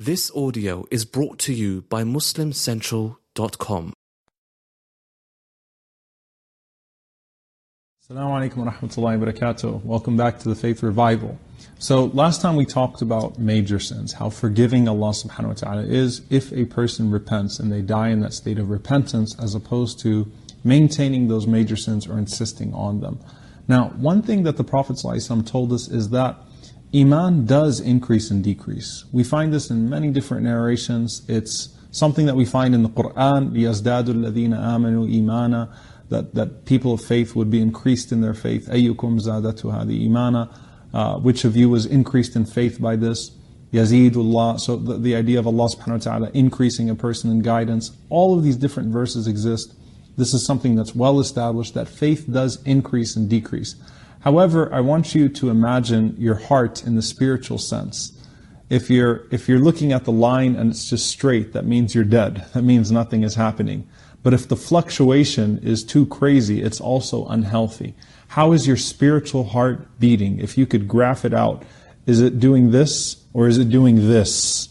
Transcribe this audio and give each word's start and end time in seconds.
This 0.00 0.30
audio 0.30 0.86
is 0.92 1.04
brought 1.04 1.40
to 1.40 1.52
you 1.52 1.82
by 1.88 2.04
MuslimCentral.com. 2.04 3.92
Assalamu 8.08 8.30
alaikum 8.38 8.58
wa 8.58 8.70
rahmatullahi 8.70 9.18
wa 9.18 9.26
barakatuh. 9.26 9.82
Welcome 9.82 10.16
back 10.16 10.38
to 10.38 10.48
the 10.48 10.54
Faith 10.54 10.84
Revival. 10.84 11.36
So 11.80 12.04
last 12.04 12.40
time 12.40 12.54
we 12.54 12.64
talked 12.64 13.02
about 13.02 13.40
major 13.40 13.80
sins, 13.80 14.12
how 14.12 14.30
forgiving 14.30 14.86
Allah 14.86 15.10
subhanahu 15.10 15.48
wa 15.48 15.54
ta'ala 15.54 15.82
is 15.82 16.22
if 16.30 16.52
a 16.52 16.66
person 16.66 17.10
repents 17.10 17.58
and 17.58 17.72
they 17.72 17.82
die 17.82 18.10
in 18.10 18.20
that 18.20 18.34
state 18.34 18.60
of 18.60 18.70
repentance 18.70 19.34
as 19.42 19.56
opposed 19.56 19.98
to 20.02 20.30
maintaining 20.62 21.26
those 21.26 21.48
major 21.48 21.74
sins 21.74 22.06
or 22.06 22.18
insisting 22.18 22.72
on 22.72 23.00
them. 23.00 23.18
Now, 23.66 23.88
one 23.96 24.22
thing 24.22 24.44
that 24.44 24.58
the 24.58 24.64
Prophet 24.64 24.96
told 25.02 25.72
us 25.72 25.88
is 25.88 26.10
that 26.10 26.36
Iman 26.95 27.45
does 27.45 27.79
increase 27.79 28.29
and 28.29 28.43
decrease. 28.43 29.05
We 29.11 29.23
find 29.23 29.51
this 29.51 29.69
in 29.69 29.89
many 29.89 30.11
different 30.11 30.43
narrations. 30.43 31.23
It's 31.27 31.75
something 31.91 32.27
that 32.27 32.35
we 32.35 32.45
find 32.45 32.75
in 32.75 32.83
the 32.83 32.89
Quran, 32.89 33.51
لِيَزْدَادُ 33.51 34.05
الَّذِينَ 34.05 34.53
آمَنُوا 34.53 35.09
إِيمَانًا 35.11 35.73
that, 36.09 36.35
that 36.35 36.65
people 36.65 36.93
of 36.93 37.01
faith 37.01 37.35
would 37.35 37.49
be 37.49 37.59
increased 37.61 38.11
in 38.11 38.21
their 38.21 38.35
faith. 38.35 38.67
أَيُّكُمْ 38.67 39.19
زَادَتُ 39.19 39.61
هَذِي 39.61 40.07
إِيمَانًا 40.07 40.55
uh, 40.93 41.15
Which 41.19 41.45
of 41.45 41.57
you 41.57 41.69
was 41.69 41.87
increased 41.87 42.35
in 42.35 42.45
faith 42.45 42.79
by 42.79 42.95
this? 42.95 43.31
Yazidullah. 43.73 44.59
So 44.59 44.75
the, 44.75 44.99
the 44.99 45.15
idea 45.15 45.39
of 45.39 45.47
Allah 45.47 45.67
subhanahu 45.67 45.87
wa 45.87 45.97
ta'ala 45.97 46.31
increasing 46.33 46.89
a 46.89 46.95
person 46.95 47.31
in 47.31 47.41
guidance. 47.41 47.91
All 48.09 48.37
of 48.37 48.43
these 48.43 48.55
different 48.55 48.89
verses 48.89 49.25
exist. 49.25 49.73
This 50.15 50.33
is 50.35 50.45
something 50.45 50.75
that's 50.75 50.93
well 50.93 51.19
established 51.19 51.73
that 51.73 51.87
faith 51.87 52.27
does 52.31 52.61
increase 52.63 53.15
and 53.15 53.27
decrease. 53.27 53.75
However, 54.20 54.72
I 54.72 54.80
want 54.80 55.14
you 55.14 55.28
to 55.28 55.50
imagine 55.50 56.16
your 56.18 56.34
heart 56.34 56.84
in 56.84 56.96
the 56.96 57.02
spiritual 57.02 57.58
sense. 57.58 58.12
If 58.68 58.90
you're, 58.90 59.26
if 59.30 59.48
you're 59.48 59.60
looking 59.60 59.92
at 59.92 60.04
the 60.04 60.12
line 60.12 60.56
and 60.56 60.70
it's 60.70 60.90
just 60.90 61.06
straight, 61.06 61.52
that 61.52 61.64
means 61.64 61.94
you're 61.94 62.04
dead. 62.04 62.44
That 62.52 62.62
means 62.62 62.90
nothing 62.90 63.22
is 63.22 63.36
happening. 63.36 63.88
But 64.22 64.34
if 64.34 64.48
the 64.48 64.56
fluctuation 64.56 65.58
is 65.58 65.84
too 65.84 66.06
crazy, 66.06 66.60
it's 66.60 66.80
also 66.80 67.26
unhealthy. 67.26 67.94
How 68.28 68.52
is 68.52 68.66
your 68.66 68.76
spiritual 68.76 69.44
heart 69.44 69.98
beating? 69.98 70.38
If 70.38 70.58
you 70.58 70.66
could 70.66 70.88
graph 70.88 71.24
it 71.24 71.32
out, 71.32 71.62
is 72.06 72.20
it 72.20 72.40
doing 72.40 72.70
this 72.70 73.24
or 73.32 73.48
is 73.48 73.58
it 73.58 73.70
doing 73.70 74.08
this? 74.08 74.68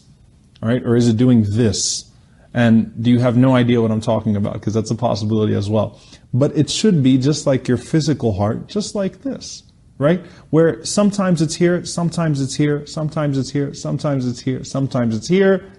All 0.62 0.68
right, 0.68 0.82
or 0.82 0.96
is 0.96 1.08
it 1.08 1.16
doing 1.16 1.44
this? 1.46 2.07
And 2.54 2.92
do 3.02 3.10
you 3.10 3.18
have 3.18 3.36
no 3.36 3.54
idea 3.54 3.80
what 3.82 3.90
I'm 3.90 4.00
talking 4.00 4.34
about? 4.34 4.54
Because 4.54 4.74
that's 4.74 4.90
a 4.90 4.94
possibility 4.94 5.54
as 5.54 5.68
well. 5.68 6.00
But 6.32 6.56
it 6.56 6.70
should 6.70 7.02
be 7.02 7.18
just 7.18 7.46
like 7.46 7.68
your 7.68 7.76
physical 7.76 8.32
heart, 8.32 8.68
just 8.68 8.94
like 8.94 9.22
this, 9.22 9.62
right? 9.98 10.24
Where 10.50 10.84
sometimes 10.84 11.42
it's 11.42 11.54
here, 11.54 11.84
sometimes 11.84 12.40
it's 12.40 12.54
here, 12.54 12.86
sometimes 12.86 13.36
it's 13.36 13.50
here, 13.50 13.74
sometimes 13.74 14.26
it's 14.26 14.40
here, 14.40 14.64
sometimes 14.64 15.14
it's 15.14 15.28
here, 15.28 15.70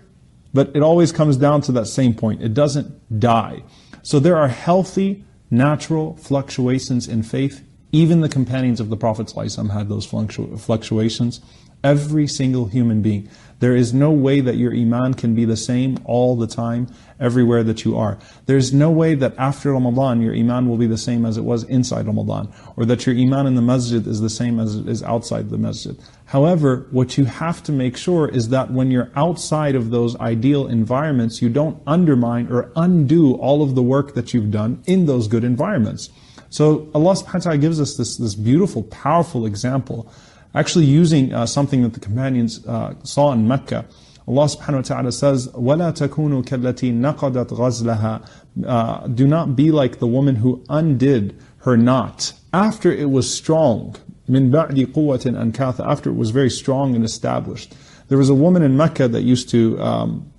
but 0.53 0.75
it 0.75 0.83
always 0.83 1.11
comes 1.11 1.37
down 1.37 1.61
to 1.61 1.71
that 1.73 1.87
same 1.87 2.13
point. 2.13 2.43
It 2.43 2.53
doesn't 2.53 3.19
die. 3.19 3.63
So 4.03 4.19
there 4.19 4.37
are 4.37 4.47
healthy, 4.47 5.23
natural 5.49 6.15
fluctuations 6.17 7.07
in 7.07 7.23
faith. 7.23 7.65
Even 7.91 8.21
the 8.21 8.29
companions 8.29 8.79
of 8.79 8.89
the 8.89 8.97
Prophet 8.97 9.27
ﷺ 9.27 9.71
had 9.71 9.89
those 9.89 10.05
fluctuations. 10.05 11.41
Every 11.83 12.27
single 12.27 12.65
human 12.65 13.01
being. 13.01 13.29
There 13.59 13.75
is 13.75 13.93
no 13.93 14.11
way 14.11 14.39
that 14.39 14.55
your 14.55 14.73
iman 14.73 15.15
can 15.15 15.35
be 15.35 15.43
the 15.43 15.57
same 15.57 15.97
all 16.05 16.37
the 16.37 16.47
time, 16.47 16.87
everywhere 17.19 17.61
that 17.63 17.83
you 17.83 17.97
are. 17.97 18.17
There's 18.45 18.73
no 18.73 18.89
way 18.89 19.15
that 19.15 19.33
after 19.37 19.73
Ramadan 19.73 20.21
your 20.21 20.33
iman 20.33 20.69
will 20.69 20.77
be 20.77 20.87
the 20.87 20.97
same 20.97 21.25
as 21.25 21.37
it 21.37 21.43
was 21.43 21.63
inside 21.65 22.07
Ramadan, 22.07 22.53
or 22.77 22.85
that 22.85 23.05
your 23.05 23.15
iman 23.17 23.47
in 23.47 23.55
the 23.55 23.61
masjid 23.61 24.05
is 24.07 24.21
the 24.21 24.29
same 24.29 24.61
as 24.61 24.77
it 24.77 24.87
is 24.87 25.03
outside 25.03 25.49
the 25.49 25.57
masjid. 25.57 25.97
However, 26.25 26.87
what 26.91 27.17
you 27.17 27.25
have 27.25 27.61
to 27.63 27.73
make 27.73 27.97
sure 27.97 28.29
is 28.29 28.47
that 28.49 28.71
when 28.71 28.91
you're 28.91 29.11
outside 29.15 29.75
of 29.75 29.89
those 29.89 30.15
ideal 30.17 30.67
environments, 30.67 31.41
you 31.41 31.49
don't 31.49 31.81
undermine 31.85 32.47
or 32.49 32.71
undo 32.77 33.33
all 33.35 33.61
of 33.61 33.75
the 33.75 33.83
work 33.83 34.13
that 34.13 34.33
you've 34.33 34.51
done 34.51 34.81
in 34.85 35.05
those 35.05 35.27
good 35.27 35.43
environments. 35.43 36.09
So 36.49 36.89
Allah 36.95 37.13
subhanahu 37.13 37.33
wa 37.33 37.39
ta'ala 37.39 37.57
gives 37.57 37.81
us 37.81 37.97
this, 37.97 38.17
this 38.17 38.35
beautiful, 38.35 38.83
powerful 38.83 39.45
example 39.45 40.11
actually 40.54 40.84
using 40.84 41.32
uh, 41.32 41.46
something 41.46 41.82
that 41.82 41.94
the 41.94 42.00
companions 42.00 42.64
uh, 42.66 42.94
saw 43.02 43.32
in 43.32 43.46
Mecca. 43.48 43.84
Allah 44.26 44.44
subhanahu 44.44 44.76
wa 44.76 44.82
ta'ala 44.82 45.12
says, 45.12 45.48
وَلَا 45.48 45.92
تَكُونُوا 45.92 46.44
كَالَّتِي 46.44 46.94
نَقَدَتْ 46.94 47.48
غَزْلَهَا 47.48 49.14
Do 49.14 49.26
not 49.26 49.56
be 49.56 49.70
like 49.70 49.98
the 49.98 50.06
woman 50.06 50.36
who 50.36 50.64
undid 50.68 51.38
her 51.58 51.76
knot 51.76 52.32
after 52.52 52.90
it 52.92 53.10
was 53.10 53.32
strong. 53.32 53.96
مِن 54.28 54.50
بَعْدِ 54.50 54.86
قُوَّةٍ 54.92 55.52
أَنْكَاثًا 55.52 55.86
After 55.86 56.10
it 56.10 56.14
was 56.14 56.30
very 56.30 56.50
strong 56.50 56.94
and 56.94 57.04
established. 57.04 57.74
There 58.08 58.16
was 58.16 58.30
a 58.30 58.34
woman 58.34 58.62
in 58.62 58.76
Mecca 58.76 59.08
that 59.08 59.22
used 59.22 59.50
to, 59.50 59.78
um, 59.80 60.30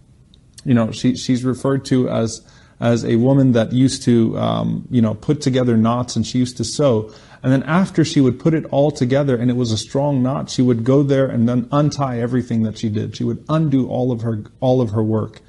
you 0.64 0.74
know, 0.74 0.92
she, 0.92 1.16
she's 1.16 1.44
referred 1.44 1.86
to 1.86 2.10
as 2.10 2.42
as 2.81 3.05
a 3.05 3.17
woman 3.17 3.53
that 3.53 3.73
used 3.73 4.03
to, 4.05 4.37
um, 4.39 4.89
you 4.91 5.03
know, 5.03 5.15
put 5.15 5.43
together 5.43 5.77
knots 5.77 6.17
and 6.17 6.27
she 6.27 6.39
used 6.39 6.57
to 6.57 6.65
sew. 6.65 7.13
And 7.43 7.53
then 7.53 7.63
after 7.65 8.05
she 8.05 8.21
would 8.21 8.41
put 8.41 8.55
it 8.55 8.65
all 8.67 8.91
together 8.91 9.37
and 9.37 9.51
it 9.51 9.57
was 9.57 9.71
a 9.71 9.79
strong 9.79 10.23
knot, 10.23 10.51
she 10.51 10.63
would 10.63 10.83
go 10.83 11.03
there 11.03 11.27
and 11.27 11.49
then 11.49 11.69
untie 11.73 12.21
everything 12.21 12.63
that 12.63 12.79
she 12.79 12.89
did. 12.89 13.17
She 13.17 13.25
would 13.25 13.45
undo 13.49 13.89
all 13.89 14.13
of 14.13 14.23
her, 14.23 14.45
all 14.61 14.81
of 14.81 14.91
her 14.91 15.03
work. 15.03 15.41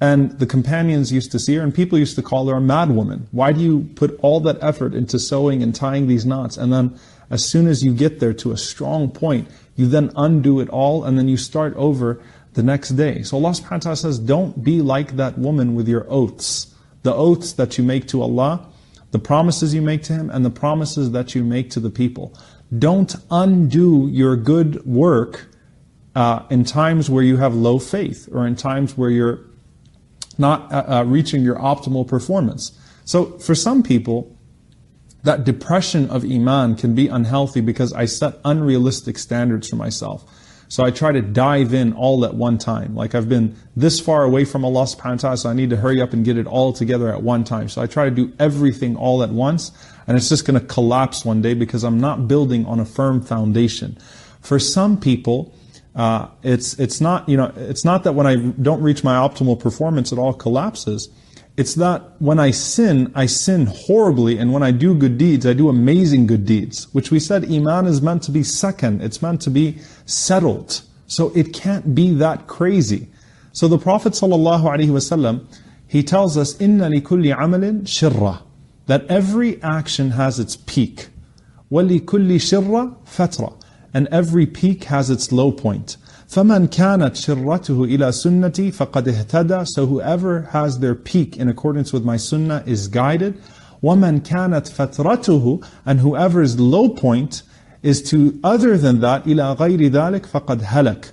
And 0.00 0.36
the 0.40 0.46
companions 0.46 1.12
used 1.12 1.30
to 1.30 1.38
see 1.38 1.54
her 1.54 1.62
and 1.62 1.72
people 1.72 1.96
used 1.96 2.16
to 2.16 2.22
call 2.22 2.48
her 2.48 2.56
a 2.56 2.60
mad 2.60 2.90
woman. 2.90 3.28
Why 3.30 3.52
do 3.52 3.60
you 3.60 3.88
put 3.94 4.18
all 4.20 4.40
that 4.40 4.58
effort 4.60 4.94
into 4.94 5.20
sewing 5.20 5.62
and 5.62 5.72
tying 5.72 6.08
these 6.08 6.26
knots? 6.26 6.56
And 6.56 6.72
then 6.72 6.98
as 7.30 7.44
soon 7.44 7.68
as 7.68 7.84
you 7.84 7.94
get 7.94 8.18
there 8.18 8.34
to 8.34 8.50
a 8.50 8.56
strong 8.56 9.08
point, 9.08 9.48
you 9.76 9.86
then 9.86 10.10
undo 10.16 10.58
it 10.58 10.68
all 10.68 11.04
and 11.04 11.16
then 11.16 11.28
you 11.28 11.36
start 11.36 11.74
over 11.76 12.20
the 12.54 12.62
next 12.64 12.90
day. 12.90 13.22
So 13.22 13.36
Allah 13.36 13.50
subhanahu 13.50 13.70
wa 13.70 13.78
ta'ala 13.78 13.96
says, 13.96 14.18
don't 14.18 14.62
be 14.62 14.82
like 14.82 15.16
that 15.16 15.38
woman 15.38 15.76
with 15.76 15.88
your 15.88 16.04
oaths. 16.08 16.71
The 17.02 17.14
oaths 17.14 17.52
that 17.54 17.78
you 17.78 17.84
make 17.84 18.06
to 18.08 18.22
Allah, 18.22 18.68
the 19.10 19.18
promises 19.18 19.74
you 19.74 19.82
make 19.82 20.02
to 20.04 20.12
Him 20.12 20.30
and 20.30 20.44
the 20.44 20.50
promises 20.50 21.10
that 21.12 21.34
you 21.34 21.44
make 21.44 21.70
to 21.70 21.80
the 21.80 21.90
people. 21.90 22.36
Don't 22.76 23.14
undo 23.30 24.08
your 24.10 24.36
good 24.36 24.84
work 24.86 25.48
uh, 26.14 26.44
in 26.50 26.64
times 26.64 27.10
where 27.10 27.22
you 27.22 27.36
have 27.38 27.54
low 27.54 27.78
faith 27.78 28.28
or 28.32 28.46
in 28.46 28.56
times 28.56 28.96
where 28.96 29.10
you're 29.10 29.40
not 30.38 30.72
uh, 30.72 30.84
uh, 30.88 31.04
reaching 31.04 31.42
your 31.42 31.56
optimal 31.56 32.06
performance. 32.06 32.78
So 33.04 33.38
for 33.38 33.54
some 33.54 33.82
people, 33.82 34.36
that 35.22 35.44
depression 35.44 36.10
of 36.10 36.24
iman 36.24 36.76
can 36.76 36.94
be 36.94 37.08
unhealthy 37.08 37.60
because 37.60 37.92
I 37.92 38.06
set 38.06 38.34
unrealistic 38.44 39.18
standards 39.18 39.68
for 39.68 39.76
myself. 39.76 40.24
So 40.72 40.82
I 40.82 40.90
try 40.90 41.12
to 41.12 41.20
dive 41.20 41.74
in 41.74 41.92
all 41.92 42.24
at 42.24 42.32
one 42.32 42.56
time. 42.56 42.94
Like 42.94 43.14
I've 43.14 43.28
been 43.28 43.56
this 43.76 44.00
far 44.00 44.22
away 44.22 44.46
from 44.46 44.64
Allah 44.64 44.84
subhanahu 44.84 45.04
wa 45.04 45.16
ta'ala, 45.16 45.36
so 45.36 45.50
I 45.50 45.52
need 45.52 45.68
to 45.68 45.76
hurry 45.76 46.00
up 46.00 46.14
and 46.14 46.24
get 46.24 46.38
it 46.38 46.46
all 46.46 46.72
together 46.72 47.12
at 47.12 47.22
one 47.22 47.44
time. 47.44 47.68
So 47.68 47.82
I 47.82 47.86
try 47.86 48.06
to 48.06 48.10
do 48.10 48.32
everything 48.38 48.96
all 48.96 49.22
at 49.22 49.28
once, 49.28 49.70
and 50.06 50.16
it's 50.16 50.30
just 50.30 50.46
going 50.46 50.58
to 50.58 50.66
collapse 50.66 51.26
one 51.26 51.42
day 51.42 51.52
because 51.52 51.84
I'm 51.84 52.00
not 52.00 52.26
building 52.26 52.64
on 52.64 52.80
a 52.80 52.86
firm 52.86 53.20
foundation. 53.20 53.98
For 54.40 54.58
some 54.58 54.98
people, 54.98 55.54
uh, 55.94 56.28
it's 56.42 56.78
it's 56.80 57.02
not 57.02 57.28
you 57.28 57.36
know 57.36 57.52
it's 57.54 57.84
not 57.84 58.04
that 58.04 58.14
when 58.14 58.26
I 58.26 58.36
don't 58.36 58.80
reach 58.80 59.04
my 59.04 59.16
optimal 59.16 59.60
performance, 59.60 60.10
it 60.10 60.18
all 60.18 60.32
collapses. 60.32 61.10
It's 61.54 61.74
that 61.74 62.02
when 62.18 62.38
I 62.38 62.50
sin, 62.50 63.12
I 63.14 63.26
sin 63.26 63.66
horribly, 63.66 64.38
and 64.38 64.52
when 64.54 64.62
I 64.62 64.70
do 64.70 64.94
good 64.94 65.18
deeds, 65.18 65.44
I 65.44 65.52
do 65.52 65.68
amazing 65.68 66.26
good 66.26 66.46
deeds. 66.46 66.92
Which 66.94 67.10
we 67.10 67.20
said 67.20 67.44
Iman 67.44 67.86
is 67.86 68.00
meant 68.00 68.22
to 68.24 68.30
be 68.30 68.42
second, 68.42 69.02
it's 69.02 69.20
meant 69.20 69.42
to 69.42 69.50
be 69.50 69.78
settled. 70.06 70.80
So 71.06 71.30
it 71.34 71.52
can't 71.52 71.94
be 71.94 72.14
that 72.14 72.46
crazy. 72.46 73.08
So 73.52 73.68
the 73.68 73.76
Prophet 73.76 74.14
ﷺ, 74.14 75.46
he 75.86 76.02
tells 76.02 76.38
us, 76.38 76.58
Inna 76.58 76.88
kulli 76.88 77.36
amalin 77.36 77.82
shirra, 77.82 78.42
that 78.86 79.06
every 79.08 79.62
action 79.62 80.12
has 80.12 80.40
its 80.40 80.56
peak. 80.56 81.08
kulli 81.70 82.00
shirra 82.00 82.96
fatra, 83.04 83.62
and 83.92 84.08
every 84.10 84.46
peak 84.46 84.84
has 84.84 85.10
its 85.10 85.30
low 85.30 85.52
point. 85.52 85.98
فَمَنْ 86.31 86.67
كَانَتْ 86.67 87.15
شِرَّتُهُ 87.15 87.87
إِلَى 87.87 88.11
سُنَّتِي 88.11 88.73
فَقَدْ 88.73 89.07
اهْتَدَى 89.07 89.67
So 89.67 89.85
whoever 89.85 90.41
has 90.51 90.79
their 90.79 90.95
peak 90.95 91.37
in 91.37 91.47
accordance 91.47 91.93
with 91.93 92.03
my 92.03 92.17
sunnah 92.17 92.63
is 92.65 92.87
guided. 92.87 93.41
وَمَنْ 93.81 94.21
كَانَتْ 94.21 94.69
فَتْرَتُهُ 94.69 95.65
And 95.85 95.99
whoever's 95.99 96.59
low 96.59 96.89
point 96.89 97.43
is 97.81 98.01
to 98.09 98.39
other 98.43 98.77
than 98.77 98.99
that, 98.99 99.23
إِلَى 99.25 99.57
غَيْرِ 99.57 99.89
ذَلِكَ 99.89 100.25
فَقَدْ 100.25 100.61
هَلَكَ 100.63 101.11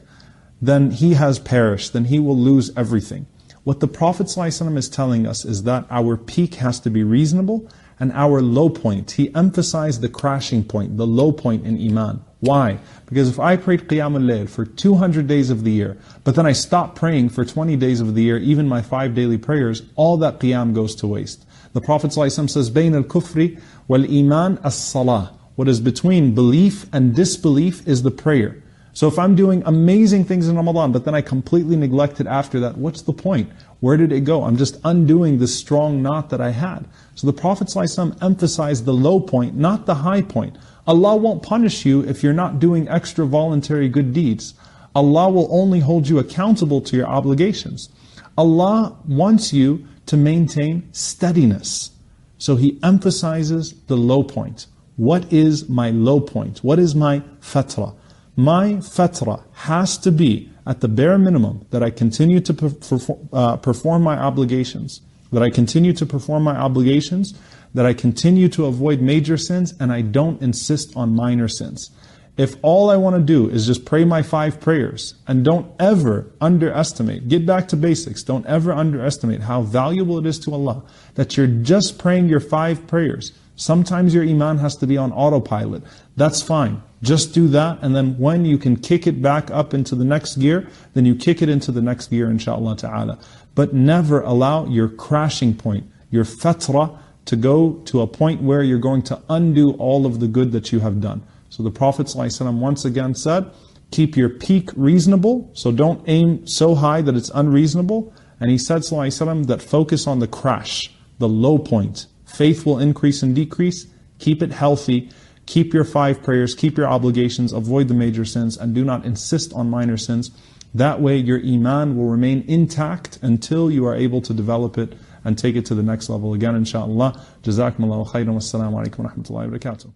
Then 0.61 0.91
he 0.91 1.15
has 1.15 1.39
perished, 1.39 1.93
then 1.93 2.07
he 2.07 2.19
will 2.19 2.39
lose 2.39 2.71
everything. 2.77 3.27
What 3.65 3.81
the 3.81 3.89
Prophet 3.89 4.27
ﷺ 4.27 4.77
is 4.77 4.91
telling 4.91 5.27
us 5.27 5.45
is 5.45 5.63
that 5.63 5.87
our 5.91 6.19
peak 6.19 6.57
has 6.57 6.81
to 6.81 6.91
be 6.91 7.03
reasonable 7.03 7.67
and 8.01 8.13
our 8.13 8.41
low 8.43 8.69
point. 8.69 9.13
He 9.13 9.35
emphasized 9.35 10.01
the 10.01 10.09
crashing 10.09 10.65
point, 10.65 10.97
the 10.97 11.07
low 11.07 11.33
point 11.33 11.65
in 11.65 11.81
Iman. 11.81 12.23
Why? 12.41 12.79
Because 13.07 13.29
if 13.31 13.41
I 13.41 13.57
prayed 13.57 13.89
Qiyam 13.89 14.15
al-Layl 14.15 14.49
for 14.49 14.67
200 14.67 15.27
days 15.27 15.51
of 15.51 15.65
the 15.65 15.71
year, 15.71 15.97
but 16.25 16.35
then 16.35 16.45
I 16.45 16.53
stop 16.53 16.95
praying 16.95 17.31
for 17.31 17.45
20 17.45 17.77
days 17.77 18.01
of 18.01 18.15
the 18.15 18.23
year, 18.23 18.39
even 18.39 18.69
my 18.69 18.83
five 18.83 19.15
daily 19.15 19.39
prayers, 19.39 19.83
all 19.95 20.17
that 20.19 20.41
Qiyam 20.41 20.75
goes 20.75 20.95
to 20.97 21.07
waste. 21.07 21.47
The 21.73 21.81
Prophet 21.81 22.11
ﷺ 22.11 22.51
says, 22.51 22.71
بَيْنَ 22.71 23.05
الْكُفْرِ 23.05 23.61
وَالْإِيمَانِ 23.89 24.61
الصَّلَاةِ 24.61 25.33
What 25.57 25.69
is 25.69 25.81
between 25.81 26.35
belief 26.35 26.87
and 26.93 27.15
disbelief 27.15 27.87
is 27.89 28.03
the 28.03 28.11
prayer. 28.11 28.63
So 28.93 29.09
if 29.09 29.19
I'm 29.19 29.35
doing 29.35 29.63
amazing 29.67 30.25
things 30.25 30.49
in 30.49 30.55
Ramadan, 30.55 30.93
but 30.93 31.05
then 31.05 31.17
I 31.17 31.21
completely 31.21 31.75
neglected 31.75 32.29
after 32.29 32.61
that, 32.61 32.79
what's 32.79 33.03
the 33.03 33.13
point? 33.13 33.51
Where 33.80 33.98
did 33.98 34.12
it 34.12 34.22
go? 34.22 34.44
I'm 34.44 34.58
just 34.58 34.78
undoing 34.84 35.40
the 35.40 35.48
strong 35.48 36.02
knot 36.02 36.30
that 36.30 36.42
I 36.42 36.52
had. 36.52 36.86
So 37.16 37.28
the 37.28 37.34
Prophet 37.34 37.68
ﷺ 37.68 38.22
emphasized 38.22 38.86
the 38.86 38.94
low 38.94 39.20
point, 39.20 39.56
not 39.56 39.86
the 39.86 39.96
high 39.96 40.22
point. 40.22 40.58
Allah 40.86 41.16
won't 41.16 41.44
punish 41.44 41.86
you 41.86 42.02
if 42.02 42.24
you're 42.24 42.34
not 42.34 42.60
doing 42.60 42.90
extra 42.90 43.26
voluntary 43.26 43.88
good 43.88 44.14
deeds. 44.14 44.54
Allah 44.96 45.30
will 45.30 45.48
only 45.52 45.80
hold 45.80 46.10
you 46.10 46.20
accountable 46.20 46.82
to 46.82 46.98
your 46.98 47.08
obligations. 47.08 47.90
Allah 48.38 48.98
wants 49.08 49.54
you 49.54 49.86
to 50.08 50.18
maintain 50.18 50.90
steadiness. 50.92 51.92
So 52.38 52.56
He 52.56 52.80
emphasizes 52.84 53.74
the 53.88 53.96
low 53.96 54.24
point. 54.24 54.68
What 54.98 55.32
is 55.32 55.70
my 55.70 55.92
low 55.92 56.20
point? 56.20 56.60
What 56.60 56.80
is 56.80 56.96
my 56.96 57.22
fatra? 57.42 57.96
My 58.40 58.76
fatra 58.76 59.44
has 59.52 59.98
to 59.98 60.14
be 60.14 60.50
at 60.66 60.80
the 60.80 60.88
bare 60.88 61.18
minimum 61.18 61.66
that 61.72 61.84
I 61.84 61.90
continue 61.90 62.40
to 62.40 62.54
perform, 62.54 63.28
uh, 63.34 63.58
perform 63.58 64.02
my 64.02 64.18
obligations, 64.18 65.02
that 65.34 65.44
I 65.44 65.50
continue 65.50 65.92
to 65.92 66.06
perform 66.06 66.44
my 66.44 66.56
obligations, 66.56 67.34
that 67.74 67.86
I 67.86 67.92
continue 67.92 68.48
to 68.48 68.66
avoid 68.66 69.02
major 69.02 69.36
sins, 69.36 69.74
and 69.78 69.92
I 69.92 70.04
don't 70.04 70.42
insist 70.42 70.96
on 70.96 71.18
minor 71.18 71.50
sins. 71.50 71.92
If 72.38 72.56
all 72.62 72.90
I 72.90 72.96
want 72.96 73.18
to 73.18 73.22
do 73.22 73.50
is 73.50 73.68
just 73.68 73.84
pray 73.84 74.06
my 74.06 74.22
five 74.22 74.62
prayers 74.62 75.16
and 75.28 75.44
don't 75.44 75.70
ever 75.78 76.32
underestimate, 76.40 77.28
get 77.28 77.46
back 77.46 77.68
to 77.68 77.76
basics, 77.76 78.24
don't 78.24 78.46
ever 78.46 78.72
underestimate 78.72 79.42
how 79.42 79.64
valuable 79.64 80.18
it 80.18 80.26
is 80.26 80.40
to 80.46 80.54
Allah 80.54 80.84
that 81.16 81.36
you're 81.36 81.46
just 81.46 82.00
praying 82.00 82.30
your 82.30 82.40
five 82.40 82.88
prayers. 82.88 83.34
Sometimes 83.60 84.14
your 84.14 84.24
iman 84.24 84.58
has 84.60 84.78
to 84.78 84.88
be 84.88 84.96
on 84.96 85.12
autopilot. 85.12 85.84
That's 86.16 86.42
fine. 86.42 86.82
Just 87.02 87.34
do 87.34 87.50
that, 87.50 87.80
and 87.82 87.94
then 87.94 88.18
when 88.18 88.46
you 88.46 88.58
can 88.58 88.78
kick 88.78 89.06
it 89.06 89.22
back 89.22 89.52
up 89.52 89.74
into 89.74 89.96
the 89.96 90.06
next 90.06 90.38
gear, 90.38 90.70
then 90.94 91.06
you 91.06 91.14
kick 91.14 91.42
it 91.42 91.50
into 91.50 91.74
the 91.74 91.82
next 91.82 92.08
gear, 92.08 92.30
inshallah 92.32 92.78
ta'ala. 92.78 93.20
But 93.56 93.74
never 93.74 94.22
allow 94.22 94.66
your 94.66 94.88
crashing 94.88 95.56
point, 95.56 95.84
your 96.10 96.24
fatra, 96.24 96.98
to 97.26 97.36
go 97.36 97.74
to 97.86 98.00
a 98.00 98.08
point 98.08 98.42
where 98.42 98.64
you're 98.64 98.80
going 98.80 99.02
to 99.04 99.22
undo 99.30 99.74
all 99.74 100.06
of 100.06 100.22
the 100.22 100.28
good 100.30 100.54
that 100.54 100.72
you 100.72 100.80
have 100.80 101.02
done. 101.02 101.22
So 101.50 101.62
the 101.62 101.70
Prophet 101.70 102.08
ﷺ 102.08 102.60
once 102.60 102.86
again 102.86 103.14
said, 103.14 103.52
keep 103.92 104.16
your 104.16 104.30
peak 104.30 104.70
reasonable, 104.78 105.50
so 105.54 105.74
don't 105.74 106.02
aim 106.08 106.48
so 106.48 106.76
high 106.76 107.02
that 107.02 107.16
it's 107.16 107.32
unreasonable. 107.36 108.14
And 108.40 108.52
he 108.52 108.58
said 108.58 108.84
ﷺ, 108.84 109.48
that 109.48 109.62
focus 109.62 110.08
on 110.08 110.20
the 110.20 110.28
crash, 110.28 110.94
the 111.18 111.28
low 111.28 111.58
point. 111.58 112.08
Faith 112.34 112.66
will 112.66 112.80
increase 112.80 113.22
and 113.22 113.36
decrease. 113.36 113.88
Keep 114.20 114.42
it 114.42 114.52
healthy. 114.52 115.10
Keep 115.50 115.74
your 115.74 115.84
five 115.84 116.22
prayers, 116.22 116.54
keep 116.54 116.78
your 116.78 116.88
obligations, 116.88 117.54
avoid 117.54 117.88
the 117.88 117.96
major 117.96 118.24
sins, 118.24 118.56
and 118.56 118.76
do 118.76 118.86
not 118.86 119.04
insist 119.04 119.52
on 119.54 119.68
minor 119.68 119.98
sins. 119.98 120.30
That 120.76 121.02
way 121.02 121.18
your 121.18 121.40
iman 121.44 121.98
will 121.98 122.06
remain 122.06 122.46
intact 122.48 123.18
until 123.24 123.72
you 123.72 123.88
are 123.88 123.96
able 123.96 124.22
to 124.22 124.32
develop 124.32 124.78
it 124.78 124.94
and 125.24 125.40
take 125.40 125.56
it 125.56 125.66
to 125.66 125.74
the 125.74 125.82
next 125.82 126.08
level 126.08 126.36
again, 126.36 126.54
inshaAllah. 126.54 127.20
Jazakumullahu 127.42 128.08
khairan. 128.12 128.36
Wassalamu 128.36 128.86
alaikum 128.86 129.00
wa 129.00 129.10
rahmatullahi 129.10 129.52
wa 129.52 129.58
barakatuh. 129.58 129.92